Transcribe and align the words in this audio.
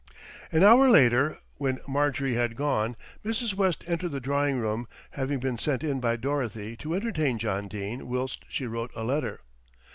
An 0.51 0.63
hour 0.63 0.89
later, 0.89 1.37
when 1.57 1.77
Marjorie 1.87 2.33
had 2.33 2.55
gone, 2.55 2.95
Mrs. 3.23 3.53
West 3.53 3.83
entered 3.85 4.09
the 4.11 4.19
drawing 4.19 4.57
room, 4.57 4.87
having 5.11 5.39
been 5.39 5.59
sent 5.59 5.83
in 5.83 5.99
by 5.99 6.15
Dorothy 6.15 6.75
to 6.77 6.95
entertain 6.95 7.37
John 7.37 7.67
Dene 7.67 8.07
whilst 8.09 8.43
she 8.49 8.65
wrote 8.65 8.89
a 8.95 9.03
letter. 9.03 9.41